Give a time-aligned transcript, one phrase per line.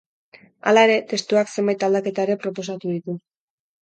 [0.69, 3.19] Hala ere, testuak zenbait aldaketa ere proposatu ditu.